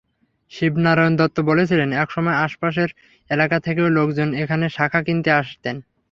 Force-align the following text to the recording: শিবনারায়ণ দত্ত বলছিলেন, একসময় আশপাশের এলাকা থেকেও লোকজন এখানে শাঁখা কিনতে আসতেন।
শিবনারায়ণ 0.51 1.13
দত্ত 1.15 1.37
বলছিলেন, 1.49 1.89
একসময় 2.03 2.37
আশপাশের 2.45 2.89
এলাকা 3.29 3.57
থেকেও 3.59 3.87
লোকজন 3.97 4.29
এখানে 4.43 4.65
শাঁখা 4.69 4.99
কিনতে 5.03 5.29
আসতেন। 5.41 5.75